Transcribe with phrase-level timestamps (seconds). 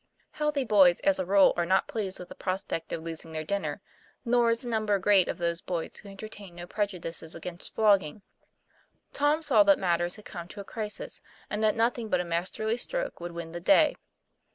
[0.41, 3.81] "Healthy boys as a rule are not pleased with the prospect of losing their dinner;
[4.25, 8.23] nor is the number great of those boys who entertain no prejudices against flogging.
[9.13, 12.77] Tom saw that matters had come to a crisis; and that nothing but a masterly
[12.77, 13.95] stroke would win the day.